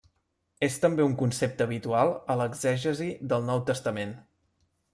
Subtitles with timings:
[0.67, 4.17] És també un concepte habitual a l'exegesi del Nou Testament.